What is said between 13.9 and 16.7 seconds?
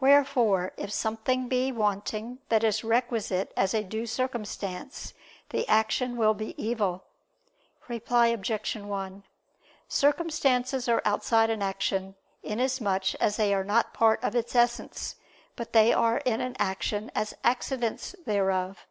part of its essence; but they are in an